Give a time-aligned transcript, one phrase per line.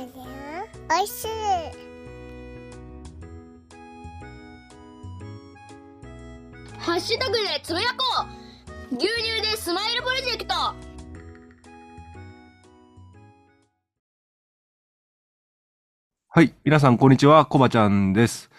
[0.00, 1.06] おい。
[1.06, 1.28] しい。
[6.78, 8.26] ハッシュタグでつぶやこ
[8.92, 10.54] う牛乳でスマイルプロジェクト
[16.32, 16.54] はい。
[16.64, 17.44] 皆さん、こんにちは。
[17.44, 18.50] コバちゃんです。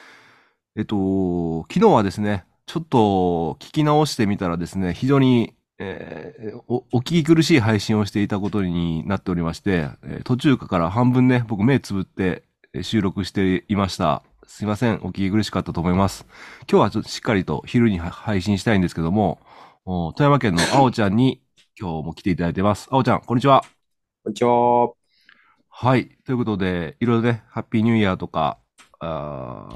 [0.76, 14.22] えっと、昨日はですね、ちょっと聞き直してみたらですね、非常に、えーお、お聞き苦しい配信をしていたことになっておりまして、えー途中から半分ね、僕目つぶってえー収録していました。
[14.46, 14.96] すいません。
[14.98, 16.28] お聞き苦しかったと思います。
[16.70, 19.40] 今日はちょっとしっかりと昼には配信したいんですけども、
[19.86, 21.42] お富山県のあおちゃんに
[21.80, 22.88] 今日も来ていただいてます。
[22.92, 23.64] あおちゃん、こんにちは。
[24.24, 24.94] こんにちは。
[25.70, 26.10] はい。
[26.26, 28.60] ということで、いろいろね、ハッピーニューイヤーとか、
[29.00, 29.68] あ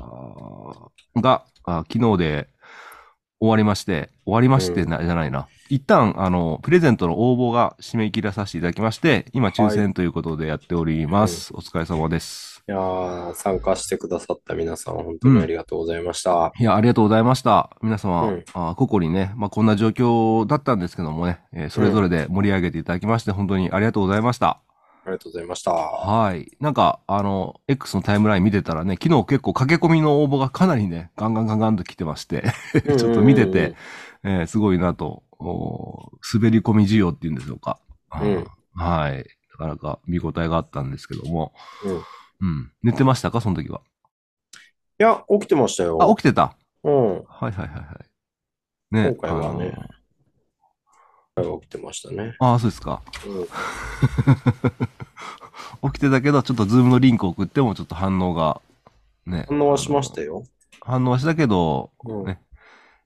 [1.16, 2.50] ーが、あ昨日で
[3.40, 5.48] 終わりまして、終わりましてな、じゃないな。
[5.70, 11.54] 一旦、あの、プレゼントの応募が締め切らさせていただきまして、今抽選ということでやっております。
[11.54, 12.64] お疲れ様です。
[12.68, 16.52] いやー、参加してくださった皆さん、本当にありがとうございました。
[16.58, 17.70] いや、ありがとうございました。
[17.82, 24.62] 皆様、うんあ個々にね、まあ、こんな状況だったんですけどもね、えーそれぞれで盛り上げていただきまして、本当にありがとうございました。
[25.06, 25.72] ありがとうございました。
[25.72, 26.52] はい。
[26.60, 32.44] なんか、あの、X のタイムライン見てたらね、昨日結構駆け込みの応募がかなりね、ガンガンガンガンと来てまして、
[32.98, 33.76] ちょっと見てて、
[34.24, 37.80] えーすごいなと、お滑り込み需要っていうんでしょうか。
[38.20, 39.26] うんはい。
[39.52, 41.54] なかなか見応えがあったんですけども、
[41.84, 41.96] うん。
[41.98, 42.02] い
[42.42, 42.72] うん。
[42.84, 43.82] 寝てましたかその時は？
[44.98, 46.02] や、起きてましたよ。
[46.02, 46.56] あ、起きてた？
[46.84, 47.24] うん。
[47.26, 47.80] はいはいはいは
[48.92, 48.96] い。
[48.96, 49.16] ね。
[49.20, 49.95] 今回はね
[51.42, 52.36] 起きてましたね。
[52.40, 52.54] あの。
[52.56, 53.02] あ、そうですか。
[53.26, 53.30] う
[55.88, 55.92] ん。
[55.92, 58.62] 起きてたけど、ちょっとズームのリンク送ってもちょっと反応が、
[59.26, 59.46] ね。
[59.50, 60.44] 反応はしましたよ。
[60.82, 62.40] 反応はしたけど、うんね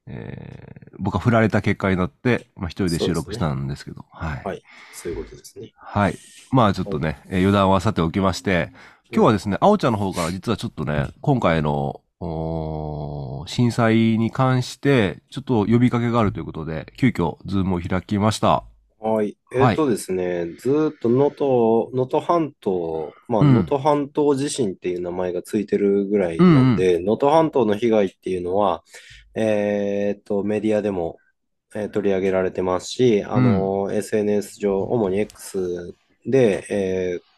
[0.05, 4.44] えー僕は振られた結果になって、まあ一人で収録したんですけど、はい。
[4.44, 5.72] はいそういうことですね。
[5.77, 6.17] はい。
[6.52, 8.73] まあちょっとね、えー余談はさておきまして、
[9.13, 12.01] 今日はですね、あおちゃんの方から実はちょっとね、今回の、
[13.47, 18.63] 震災に関して、ちょっと呼びかけがあるということで、急遽、ズームを開きました。
[19.00, 19.38] はい。
[19.56, 28.84] えはいっとですね、ずーっと能登、能登半島、まあ、うん能登半島地震っていう名前がついてるぐらいなんで、能登半島の被害っていうのは、
[29.35, 31.18] えーっと、メディアでも、
[31.75, 37.28] えー取り上げられてますし、あの、SNS 上、主に X で、えー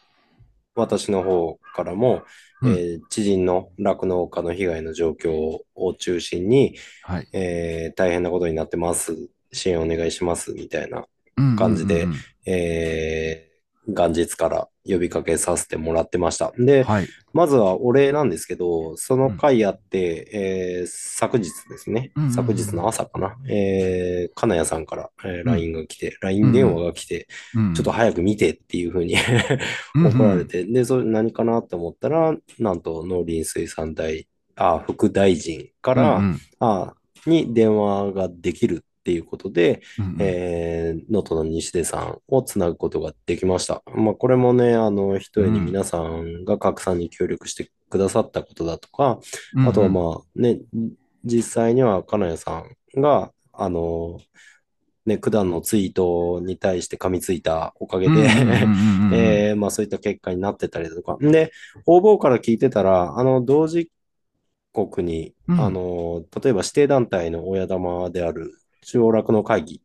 [0.74, 2.22] 私の方からも、
[2.62, 5.32] うんえー知人の酪農家の被害の状況
[5.74, 7.28] を中心に、はい。
[7.32, 9.16] えー大変なことになってます。
[9.52, 11.06] 支援お願いします、みたいな
[11.56, 12.06] 感じで
[13.86, 16.52] 元日から呼びかけさせてもらってました。
[16.58, 17.08] で、はい。
[17.32, 22.10] まずはお礼なんですけど、その回あって、えー昨日ですね。
[22.16, 25.44] うんうんうん、昨日の朝かな、えー金谷さんから、えーん。
[25.44, 27.74] LINE が来て、LINE 電話が来て、うん。
[27.74, 29.14] ちょっと早く見てっていうふうに
[29.94, 34.26] うん怒られて、で、それ何かなって思ったら、なんと農林水産大、
[34.56, 36.40] あ、副大臣から、うんうん。
[36.60, 36.94] あ
[37.26, 40.16] に電話ができるっていうことで、うんうん。
[40.20, 43.82] えー、能登の西出さんをつなぐことができました。
[43.92, 49.18] まあ、これもね、あの、一重に皆さんが拡散に協力してくださったことだとか、
[49.54, 49.68] うんうん。
[49.68, 50.60] あとはまあね、
[51.24, 52.64] 実際には金谷さ
[52.96, 54.20] んが、あの、
[55.04, 58.14] ね、九段のツイートに対して噛みついたおかげで、
[59.70, 61.16] そういった結果になってたりだとか。
[61.20, 61.50] で、
[61.86, 63.90] 応募から聞いてたら、あの、同時
[64.72, 65.60] 刻に、うん。
[65.60, 68.52] あの、例えば指定団体の親玉である
[68.82, 69.82] 中央楽の会議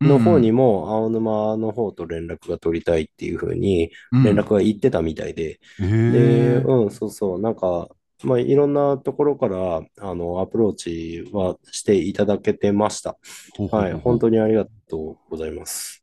[0.00, 7.88] の方にも、青沼の方と連絡が取りたいっていうふうに連絡が言ってたみたいで、うんへで、ーうん、そうそう、なんか、
[8.24, 13.16] まあ、いろんなところから、あの、アプローチはしていただけてました。
[13.56, 16.02] ほうほうほうはい、本当にありがとうございます。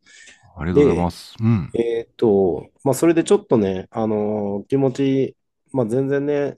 [0.57, 1.35] ありがとうございます。
[1.39, 1.69] うん。
[1.73, 5.35] えーっと、まあ、それでちょっとね、あのー気持ち、
[5.71, 6.57] まあ、全然ね、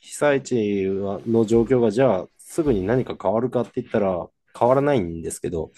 [0.00, 4.28] 被災地はの状況がじゃあ、すぐに何か変わるかって言ったら、
[4.60, 5.72] 変わらないんですけど、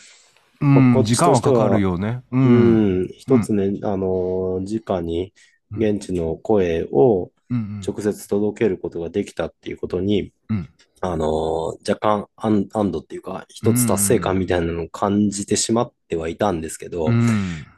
[0.61, 2.23] うん時間はかかるよね。
[2.31, 2.37] う。
[2.37, 5.33] うんん、一つね、あのー直に
[5.71, 10.69] 現地の声をうん直接届けることができたっていうことに、うん
[11.01, 17.13] あのー若干安安堵っていうか、一つ達成感みたいなのを感じてしまってはいたんですけど、うん。
[17.13, 17.27] 今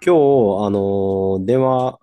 [0.04, 0.12] 日、あ
[0.70, 1.98] のー電話、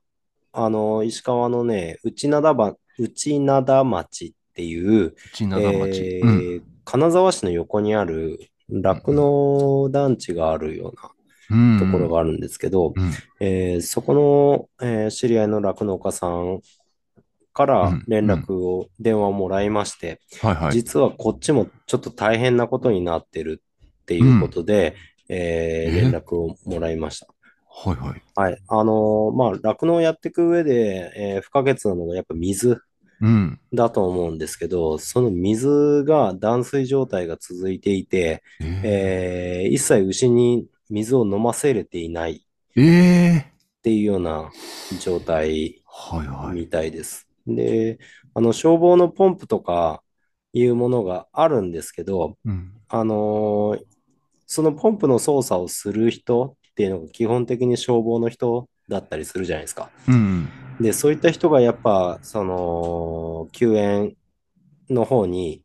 [0.54, 5.14] あのー石川のね、内灘ば、内灘町っていう。
[5.40, 10.94] えうんー金沢市の横にある酪農団地があるよう
[11.54, 16.62] うんなところがあるんですけど、うんえーそこの、えー知り合いの酪農家さん
[17.54, 20.72] からうん連絡を、電話をもらいまして、はいはい。
[20.72, 23.62] 実はこっちもちょっと大変なことになってる
[24.02, 24.96] っていうことで、
[25.28, 27.28] えーえ連絡をもらいました。
[27.70, 28.22] はいはい。
[28.36, 28.58] はい。
[28.68, 32.82] あのーまあ、酪農をやっていく上で、えー不可欠なのがやっぱ水うん。
[33.74, 44.52] だと思うんですけど、その水が断水状態が続いていて、ええー一切牛に水を飲ませれていないー、えっていうような
[45.02, 46.56] 状態ー、はいはい。
[46.56, 47.28] みたいです。
[47.48, 48.00] で、
[48.34, 50.04] あの消防のポンプとか
[50.54, 52.74] いうものがあるんですけど、うん。
[52.90, 53.92] あのー
[54.54, 59.90] そのポンプの操作をする人っていうのが基本的に消防の人だったりするじゃないですか。
[60.10, 60.50] うん。
[60.82, 64.16] で、そういった人がやっぱ、その、救援
[64.90, 65.64] の方に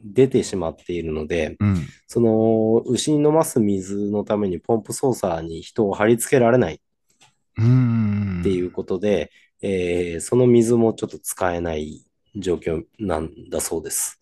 [0.00, 1.76] 出てしまっているので、うん。
[2.06, 6.80] その、牛に飲ます水のためにポンプ操作に人を貼り付けられない
[7.56, 8.40] うん。
[8.40, 9.30] っていうことで、
[9.62, 12.04] えーその水もちょっと使えない
[12.36, 14.20] 状況なんだそうです。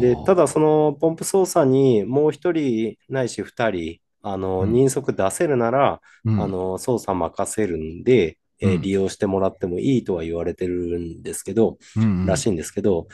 [0.00, 13.06] で、ただそのポンプ操作にもう一人ないし二人、あの、うん人足出せるなら、うんあの、操作任せるんで、え利用してもらってもいいとは言われてるんですけど、うんらしいんですけど、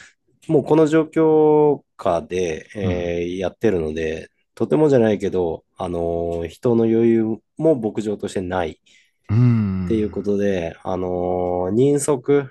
[0.48, 7.24] もうこの状況下で、えーやってるので、とてもじゃないけど、あのー人の余裕
[7.56, 8.80] も牧場としてない
[9.28, 9.84] うん。
[9.86, 12.48] っていうことで、あのー人足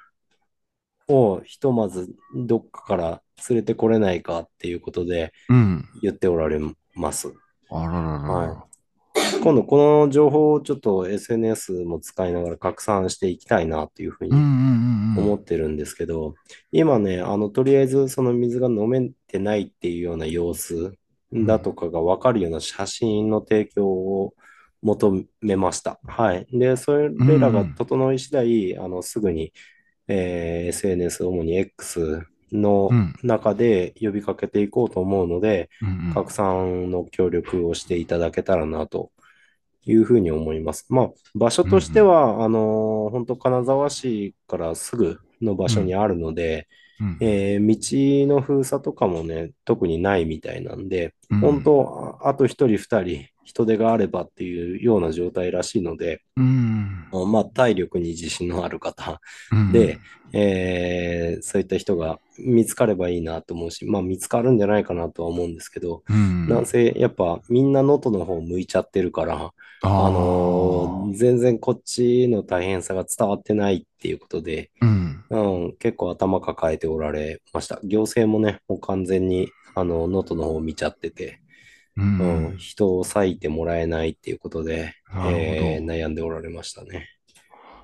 [1.08, 5.86] をひとまずどっかから連れてこれないかっていうことでうん。
[6.02, 6.60] 言っておられ
[6.96, 7.34] ます。
[7.70, 8.56] あらららら。
[8.56, 8.69] は
[9.44, 14.32] 今度この情報をちょっと SNS も使いながら拡散していきたいなっていうふうに。
[15.18, 16.36] 思ってるんですけど、
[16.72, 20.94] 今ね、あの、とりあえずその水が飲めてないっていうような様子
[21.34, 24.34] だとかがわかるような写真の提供を
[24.82, 26.00] 求めました。
[26.06, 26.48] はい。
[26.52, 27.10] で、それ
[27.40, 29.54] らが整い次第、あの、すぐに、
[30.08, 39.12] えー SNS、主に X のうん中で呼びかけていこうと思うので、うんうん拡散の協力をしていただけたらなと
[39.90, 40.86] いうふうに思います。
[40.90, 46.68] まあ、場所としては、あのー本当金沢市からすぐの場所にあるので、
[47.00, 47.18] うん。
[47.22, 51.40] えー道の封鎖とかもね、特にないみたいなんで、うん。
[51.40, 57.08] 本当、ああと一人二人人手があればっていうような状態らしいので、うん。
[57.12, 59.20] あまあ、体力に自信のある方。
[59.52, 59.72] うん。
[59.72, 60.00] で、
[60.32, 66.48] えーそういった人が見つかればいいなと思うし、まあ、見つかるんじゃないかなとは思うんですけど、うん。
[66.48, 69.52] なんせ、やっぱみんな能登の方向いちゃってるから、あ
[69.82, 75.24] あのー全然こっちの大変さが伝わってないっていうことで、うん。
[75.32, 75.38] う
[75.70, 77.80] ん、結構頭抱えておられました。
[77.84, 81.40] 行政もね、もう完全に、あの、能登の方を見ちゃってて、
[82.00, 87.08] ううんん、人を割いてもらえないっていうことで、えー悩んでおられましたね。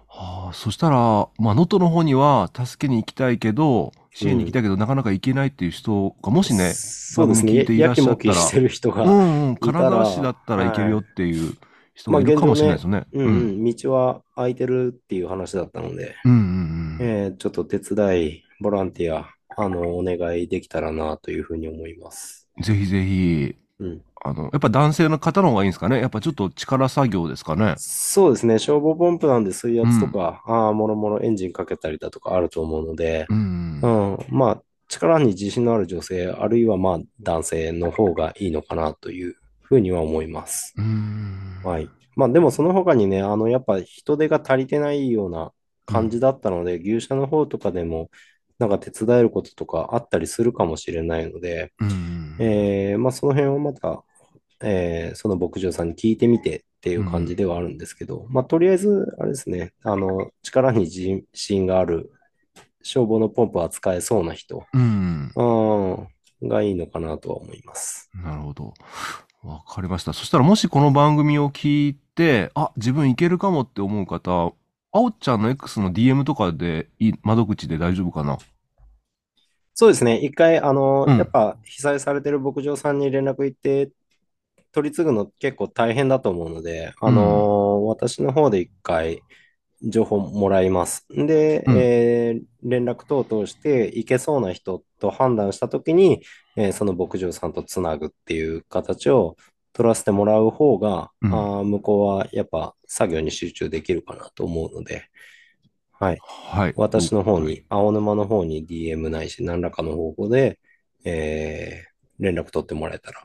[0.08, 7.54] はあ、そしたら、まあ、能登の方には助けに行きたいけど、支援に行きたいけど、なかなか行けないっていう人が、もしね、そうですね。
[7.54, 11.54] 番組聞いていらやきっしてる人が、うんうん、金沢市だったら行けるよっていう
[11.94, 13.06] 人がいるかもしれないですよね。
[13.12, 16.98] うんうん、道は空いてるっていう話だったので、うんうんうん。
[17.02, 22.48] えーちょっと手伝い、ボランティア、あの、お願いできたらなというふうに思います。
[22.62, 26.00] ぜひぜひ、うん、あの、やっぱ男性の方の方がいいんですかね？
[26.00, 27.76] やっぱちょっと力作業ですかね？
[27.78, 28.58] そうですね。
[28.60, 33.88] 消防ポンプなんで水圧とか、ああ、もろもろエンジンかけたりだとかあると思うので、うんう。
[33.88, 40.74] ん、まあ、力に自信のある女性、あるいはまあ、男性の方がいいのかなというふうには思います。
[40.78, 41.62] うん。
[41.64, 41.90] はい。
[42.16, 45.52] まあ、でもその他にね、あの、やっぱ人手が足りてないような
[45.86, 48.10] 感じだったので、牛舎の方とかでも、
[48.60, 52.36] なんか手伝えることとかあったりするかもしれないので、うん。
[52.40, 54.04] えーまあ、その辺をまた、
[54.62, 62.12] えーその牧場さんに聞いてみてっていう感じではあるんですけど、まあ、とりあえず、あれですね、あの、力に自信がある、
[62.84, 65.32] 消防のポンプを扱えそうな人、うん。
[65.36, 68.10] うん、がいいのかなとは思います。
[68.14, 68.74] なるほど。
[69.44, 70.14] わかりました。
[70.14, 74.54] そしたらもしこの番組を聞いて、あ、自分いけるかもって思う方、
[74.96, 76.88] あおちゃんの X の DM とかで
[77.22, 78.38] 窓口で大丈夫かな？
[79.74, 81.18] そうですね、一回、あの、うん。
[81.18, 83.92] やっぱ被災されてる牧場さんに連絡行って、
[84.72, 89.22] 取り継ぐの結構大変だと思うので、あの、私の方で一回、
[89.84, 91.06] 情報もらいます。
[91.10, 91.78] で、うん。
[91.78, 96.24] えー連絡等々して行けそうな人と判断したときに、
[96.56, 99.36] えーその牧場さんとつなぐっていう形を
[99.76, 105.04] 取らせてもらう方が、うんあー向こうはやっぱ作業に集中できるかなと思うので、
[105.92, 106.18] はい。
[106.22, 106.74] はい。
[106.78, 110.60] 私の方に、青沼の方に DM ないし、何らかの方法で、
[111.04, 113.24] えー連絡取ってもらえたら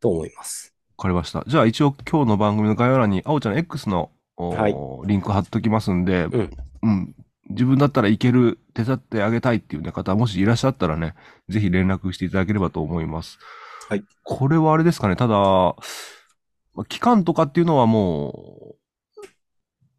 [0.00, 0.74] と思います。
[0.98, 1.44] わかりました。
[1.46, 4.74] じゃあ一応今日の番組の概要欄に、あおちゃんの X の、おはい
[5.06, 6.50] リンク貼っときますんで、うん
[6.82, 7.14] うん
[7.50, 11.14] 自分だったらいける、手伝ってあげたいっていう、ね、方、もしいらっしゃったらね、
[11.48, 13.38] ぜひ連絡していただければと思います。
[13.90, 14.04] はい。
[14.22, 15.74] これはあれですかね、ただ、ま
[16.76, 18.76] あ期間とかっていうのはも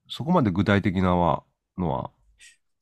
[0.08, 1.44] そこまで具体的なは
[1.78, 2.12] のは、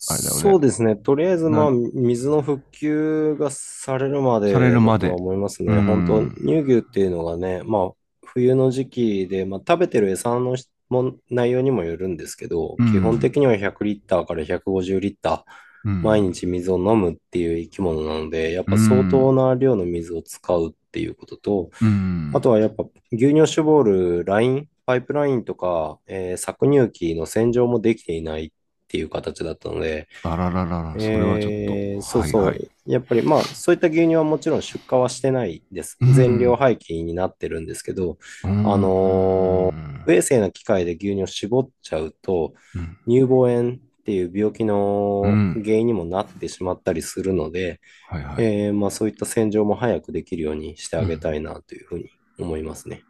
[0.08, 0.96] あれだよねそうですね。
[0.96, 5.74] とりあえず、まあ、な水の復旧がされるまでされるまで思いますね。
[5.74, 7.92] うん本当、乳牛っていうのがね、まあ、
[8.24, 10.56] 冬の時期で、まあ、食べてる餌の
[10.90, 15.44] も内容にもよるんですけど、うん基本的には100リッターから150リッター、うん
[15.84, 22.32] 毎日水を飲むっていう生き物なので、やっぱ相当な量の水を使うっていうことと、うん。
[22.34, 28.52] あとはやっぱ牛乳を絞るライン、パイプラインとか、えー搾乳機の洗浄もできていないっ
[28.88, 31.50] ていう形だったので、あらららら、それはちょっと。
[31.50, 35.96] えーそうそう、はいはいやっぱりまあそういった牛乳はもちろん出荷はしてないです。
[36.02, 43.78] うん全量廃棄になってるんですけど、うんあのうん不衛生な機械で牛乳を絞っちゃうと、うん乳房炎
[44.10, 48.44] っていう病気のうん原因にもなってしまったりするので、はいはい。
[48.44, 53.04] えーまあ、そういった洗浄も早くできるようにしてあげたいなというふうに思いますね。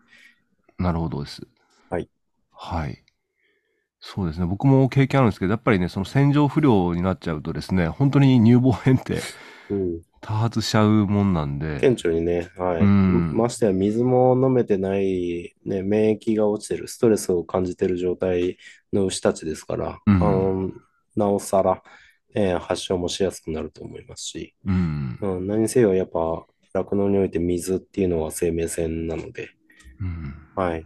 [0.78, 1.48] なるほどです。
[1.90, 2.10] はい。
[2.52, 3.02] はい。
[4.02, 4.46] そうですね。
[4.46, 9.20] 僕も経験あるんですけど、やっぱりね、その洗浄不良になっちゃうとですね、本当に乳房炎って
[9.70, 12.82] うん、多発しちゃうもんなんで、顕著にね、はい。
[12.82, 18.58] うんましてや水も飲めてない、ね、免疫が落ちてる、ストレスを感じてる状態
[18.92, 20.72] の牛たちですから、うんあの
[21.20, 21.84] なおさら、
[22.36, 25.20] えー発症もしやすくなると思いますし、うん。
[25.22, 29.50] うん、何せよやっぱ酪農において水っていうのは生命線なので、
[30.00, 30.36] うん。
[30.56, 30.86] はい。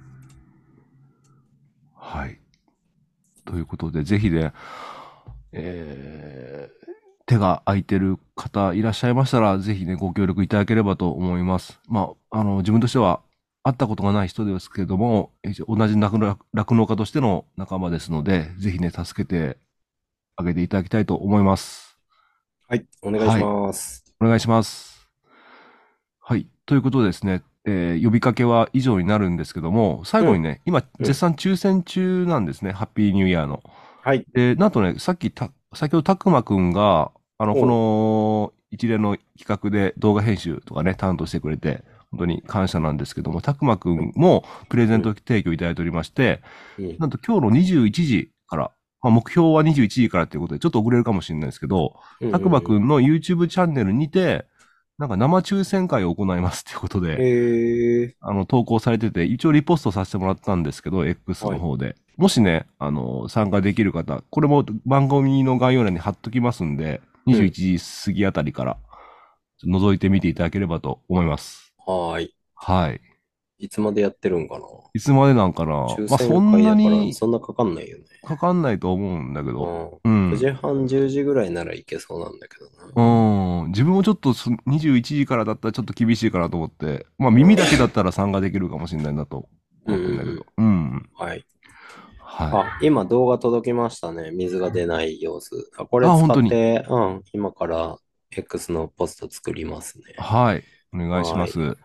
[1.96, 2.40] はい。
[3.46, 4.52] ということで、ぜひね、
[5.52, 6.84] えー
[7.26, 11.80] 手が空いてる方いらっしゃいましたら、ぜひね、ご協力いただければと思います。
[11.88, 13.22] まあ、あの、自分としては、
[13.64, 15.32] 会ったことがない人ですけれども、
[15.70, 19.58] 同じ酪農酪農家としての仲間ですので、ぜひね、助けて
[20.36, 21.98] あげていただきたいと思います。
[22.68, 22.86] はい。
[23.02, 24.04] お願いします。
[24.20, 25.08] お願いします。
[26.20, 26.48] はい。
[26.66, 33.62] ということでですね、えー呼びかけは以上になるんですけども、最後にね、今、うん絶賛抽選中なんですね、ハッピーニューイヤーの。
[34.02, 34.26] はい。
[34.34, 46.42] で、なんとね、さっきた、先ほどたくまくんが、あの、おこの一連の企画で動画編集とかね、担当してくれて、本当に感謝なんですけども、たくまくんもプレゼント提供いただいておりまして、
[46.80, 48.72] うんなんと今日の21時から、
[49.04, 52.00] まあ、目標は21時からということで、ちょっと遅れるかもしれないですけど、
[52.32, 54.46] たくまくんの YouTube チャンネルにて、
[54.98, 61.96] なんか生抽選会を行いますっていうことで、えー、あの、投稿されてて、一応リポストさせてもらったんですけど、X の方で。
[62.16, 68.78] もしね、あの、参加できる方、これも番組の概要欄に貼っときますんで、21時過ぎあたりから、
[69.66, 71.74] 覗いてみていただければと思います。
[71.86, 72.36] はーい。
[72.56, 73.02] はい。
[73.64, 78.04] いつまでやってるんかないつまでなんかな抽まあ、そ選んな会だからにそんなかかんないよね。
[78.22, 80.10] かかんないと思うんだけど、う。
[80.10, 80.36] うんん9。
[80.36, 83.64] 時半、10時ぐらいならいけそうなんだけどな。
[83.64, 83.68] うん。
[83.70, 89.48] 自分もちょっとそ21時からだったらちょっと厳しいかなと思って、まあ耳だけだったら参加できるかもしれないなと
[89.86, 90.46] 思ってるんだけど。
[90.58, 91.10] うん。
[91.16, 91.46] はい。
[92.18, 94.32] はあ、今動画届きましたね。
[94.32, 95.72] 水が出ない様子。
[95.78, 97.98] あ、これあ本当に使って、うん、今から
[98.32, 100.22] X のポスト作りますねい。。
[100.22, 100.64] はい。
[100.94, 101.78] お願いします。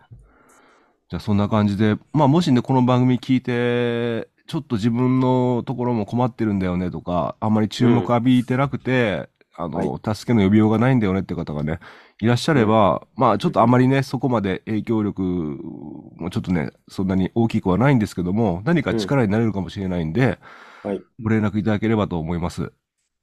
[1.09, 11.79] じゃあそんな感じで、まあもしね、この番組聞いて、ちょっと自分のところも困ってるんだよねとか、あんまり注目浴びてなくて、あの、助けの呼びようがないんだよねって方がね、
[12.21, 20.37] いらっしゃれば、まあちょっとあんまりね、そこまで影響力もちょっとね、そんなに大きくはないんですけども、何か力になれるかもしれないんで、
[20.83, 21.01] はい。
[21.23, 22.71] ご連絡いただければと思います。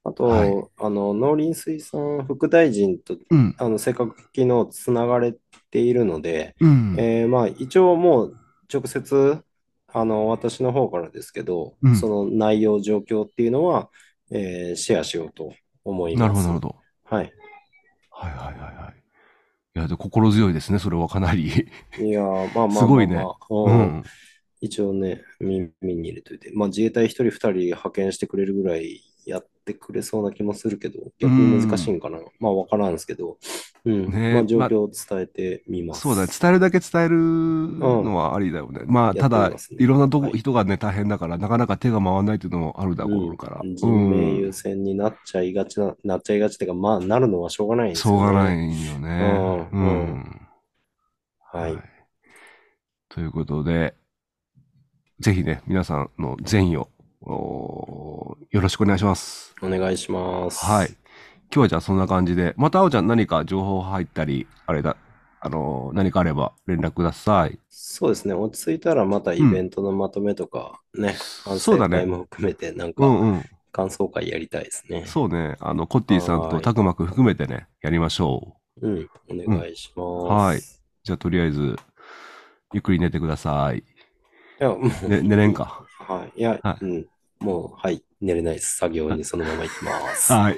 [0.09, 3.55] あと、はいあの、農林水産副大臣と、うん。
[3.59, 5.35] あの、せっかく昨日つながれ
[5.71, 6.97] ているので、うん。
[6.99, 8.37] えーまあ、一応もう
[8.73, 9.43] 直接、
[9.89, 13.91] あの、私の方からですけど、うんその内容、状況っていうのは、
[14.31, 15.53] えーシェアしようと
[15.85, 16.21] 思います。
[16.21, 16.77] なるほど、なるほど。
[17.05, 17.33] はい。
[18.11, 18.95] はいはいはいはい。
[19.77, 21.49] いや、で心強いですね、それはかなり。
[21.99, 24.05] いやー、まあまあまあまあ、すごいねううんん。
[24.61, 32.19] 一応ね、耳に入れといて、まあ自衛隊一人二人派遣してくれるぐらいやってくれそうな気もするけど、逆に難しいんかな。
[32.39, 33.39] まあわからんですけど、
[33.85, 34.11] うん。
[34.11, 36.03] ねまあ状況を伝えてみます。
[36.03, 36.29] そうだね。
[36.41, 38.83] 伝えるだけ伝えるのはありだよね。
[38.87, 43.61] まあ、ただねいろんなとこ、はい人がね、大変だから、なかなか手が回らないっていうのもあるだろうから。
[43.63, 48.87] うん人命優先になっちゃいがちな、なっちゃいがちっていうか、まあなるのはしょうがないんですしょうがないね。
[48.87, 49.69] よね。
[49.73, 50.41] うんうん
[51.53, 51.79] はい。
[53.09, 53.95] ということで、
[55.21, 56.96] ぜひね、皆さんの善意を、お
[57.27, 59.55] よろしくお願いします。
[59.61, 60.65] お願いします。
[60.65, 60.89] はい。
[60.89, 60.97] 今
[61.51, 64.97] 日はじゃあそんな感じで、またあおちゃん何か情報入ったり、あれだ、
[65.41, 67.59] あの、何かあれば連絡ください。
[67.69, 68.35] そうですね。
[68.35, 73.45] 落ち着いたらまたイベントのまとめとかね、反そうだねも含めてなんうんかうん。
[73.73, 75.05] 感想会やりたいですね。
[75.07, 75.57] そうね。
[75.61, 78.89] あの、コッティさんとはいたくまくん含めてね、やりましょう。
[78.89, 80.45] うん、お願いします。
[80.45, 80.61] はい
[81.05, 81.77] じゃあとりあえず、
[82.73, 83.79] ゆっくり寝てください。
[83.79, 83.83] い
[84.59, 85.85] や、もう、ね、寝れんか。
[85.99, 86.41] はい。
[86.41, 87.07] いや、はいうん。
[87.41, 88.77] もう、はい、寝れないです。
[88.77, 90.33] 作業に そのまま行きます。
[90.33, 90.57] はい。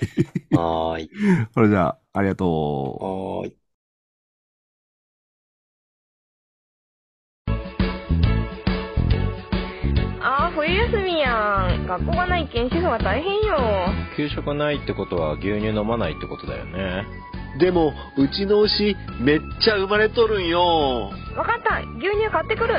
[0.52, 1.10] はーい。
[1.54, 3.56] それじゃあ、ありがとはーい。
[10.20, 11.86] あー、冬休みやん。
[11.86, 13.56] 学校がないけん主婦は大変よ。
[14.16, 17.06] 給食ないってことは牛乳飲まないってことだよね。
[17.58, 21.10] でも、うちの牛、めっちゃ生まれとるんよ。
[21.36, 21.80] わかった。
[21.98, 22.74] 牛乳買ってくる。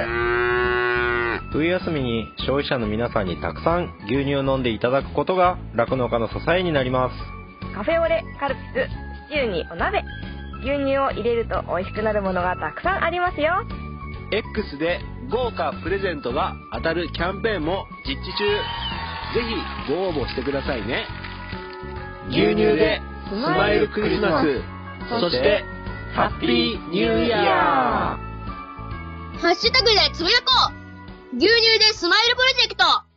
[1.51, 7.15] 冬休みに消費者の皆さんにたくさん牛乳を飲んでいただくことが酪農家の支えになります。
[7.73, 10.03] カフェオレ、カルピス、シチューにお鍋。
[10.61, 13.65] 牛乳を入れると美味しくなるものがたくさんありますよ。
[14.31, 14.99] X で
[15.31, 18.45] 豪華プレゼントが当たるキャンペーンも実施中。
[19.33, 19.41] ぜ
[19.87, 21.05] ひご応募してくださいね。
[22.29, 24.61] 牛乳でスマイルクリスマス。
[25.09, 25.63] そして、
[26.13, 28.29] ハッピーニューイヤー
[29.39, 30.78] ハッシュタグでつぶやこう
[31.31, 33.08] 牛乳でスマイルプロジェクト。